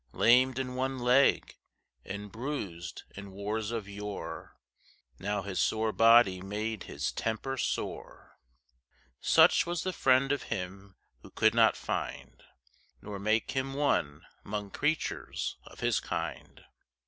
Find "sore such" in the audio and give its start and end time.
7.55-9.67